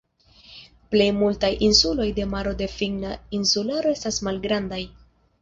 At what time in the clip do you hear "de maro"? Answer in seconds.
2.21-2.55